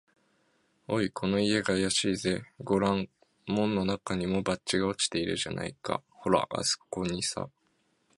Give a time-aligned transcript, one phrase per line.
[0.89, 2.41] 「おい、この家があやしいぜ。
[2.59, 3.07] ごらん、
[3.45, 6.01] 門のなかにも、バッジが落ちているじゃないか。
[6.09, 7.49] ほら、あすこにさ」